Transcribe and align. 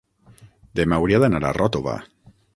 Demà 0.79 0.99
hauria 1.01 1.21
d'anar 1.25 1.43
a 1.51 1.53
Ròtova. 1.61 1.97